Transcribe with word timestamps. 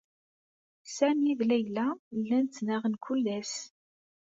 Sami 0.95 1.31
d 1.39 1.41
Layla 1.49 1.87
llan 2.21 2.45
ttnaɣen 2.47 2.95
kullas. 3.03 3.53